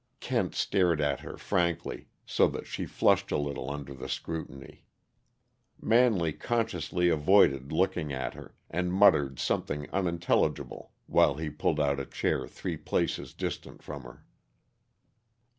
Kent 0.19 0.55
stared 0.55 0.99
at 0.99 1.19
her 1.19 1.37
frankly, 1.37 2.07
so 2.25 2.47
that 2.47 2.65
she 2.65 2.87
flushed 2.87 3.31
a 3.31 3.37
little 3.37 3.69
under 3.69 3.93
the 3.93 4.09
scrutiny. 4.09 4.87
Manley 5.79 6.33
consciously 6.33 7.07
avoided 7.09 7.71
looking 7.71 8.11
at 8.11 8.33
her, 8.33 8.55
and 8.67 8.91
muttered 8.91 9.37
something 9.37 9.87
unintelligible 9.91 10.91
while 11.05 11.35
he 11.35 11.51
pulled 11.51 11.79
out 11.79 11.99
a 11.99 12.05
chair 12.07 12.47
three 12.47 12.77
places 12.77 13.31
distant 13.35 13.83
from 13.83 14.01
her. 14.01 14.25